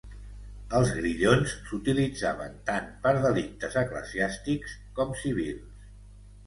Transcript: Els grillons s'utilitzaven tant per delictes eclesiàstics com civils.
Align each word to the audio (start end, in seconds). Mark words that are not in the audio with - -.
Els 0.77 0.93
grillons 0.99 1.53
s'utilitzaven 1.67 2.57
tant 2.71 2.91
per 3.05 3.15
delictes 3.29 3.81
eclesiàstics 3.85 4.77
com 5.01 5.19
civils. 5.25 5.91